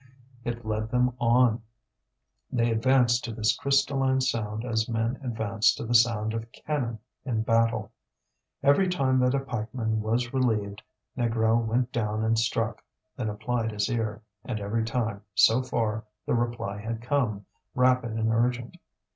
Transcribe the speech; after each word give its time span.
It 0.43 0.65
led 0.65 0.89
them 0.89 1.13
on; 1.19 1.61
they 2.51 2.71
advanced 2.71 3.23
to 3.25 3.31
this 3.31 3.55
crystalline 3.55 4.19
sound 4.19 4.65
as 4.65 4.89
men 4.89 5.19
advance 5.23 5.75
to 5.75 5.85
the 5.85 5.93
sound 5.93 6.33
of 6.33 6.51
cannon 6.51 6.97
in 7.23 7.43
battle. 7.43 7.91
Every 8.63 8.89
time 8.89 9.19
that 9.19 9.35
a 9.35 9.39
pikeman 9.39 10.01
was 10.01 10.33
relieved, 10.33 10.81
Négrel 11.15 11.63
went 11.63 11.91
down 11.91 12.23
and 12.23 12.39
struck, 12.39 12.81
then 13.15 13.29
applied 13.29 13.71
his 13.71 13.91
ear; 13.91 14.23
and 14.43 14.59
every 14.59 14.83
time, 14.83 15.21
so 15.35 15.61
far, 15.61 16.03
the 16.25 16.33
reply 16.33 16.79
had 16.81 17.03
come, 17.03 17.45
rapid 17.75 18.13
and 18.13 18.31
urgent. 18.33 18.77